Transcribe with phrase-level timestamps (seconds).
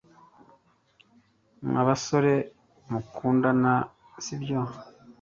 [1.67, 2.33] mwa basore
[2.89, 3.73] mukundana,
[4.23, 4.59] sibyo